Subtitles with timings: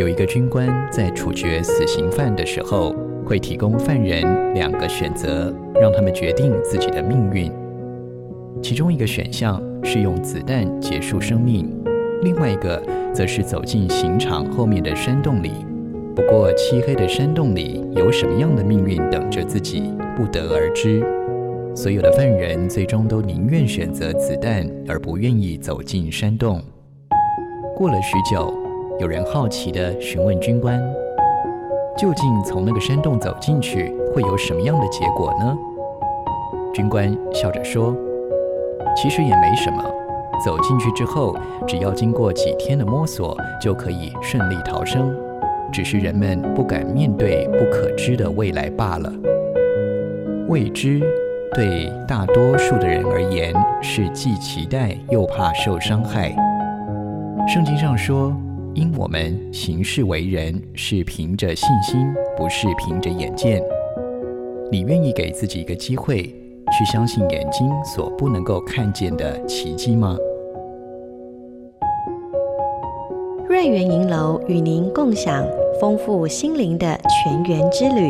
[0.00, 7.52] 有一个军官在处决死刑犯的时候，会提供犯人两个选择，让他们决定自己的命运。
[8.62, 11.68] 其中一个选项是用子弹结束生命，
[12.22, 12.82] 另外一个
[13.12, 15.50] 则是走进刑场后面的山洞里。
[16.16, 21.04] 不过，漆黑的山洞里有什么样的命运等着自己，不得而知。
[21.74, 26.58] 所有的犯人最终都宁愿选择子弹，而不愿意走进山洞。
[27.76, 28.50] 过了许久，
[29.00, 30.78] 有人好奇地询问军官。
[31.96, 35.58] 究竟从那个山洞走进去会有什么样的结果呢？
[36.74, 37.96] 军官笑着说
[38.94, 39.82] ：“其实也没什么，
[40.44, 41.34] 走进去之后，
[41.66, 45.10] 只要经过几天的摸索，就可以顺利逃生。
[45.72, 49.10] 只是人们不敢面对不可知的未来罢了。
[50.48, 51.00] 未知
[51.54, 56.34] 对大多数的人而言是既期待又怕受伤害。
[57.48, 58.30] 圣经上说。”
[58.74, 63.60] 因我们行事为人是凭着信心，不是凭着眼见。
[64.70, 70.16] 你愿意给自己一个机会，去相信眼睛所不能够看见的奇迹吗？
[73.48, 75.44] 瑞园银楼与您共享
[75.80, 78.08] 丰富心灵的泉源之旅。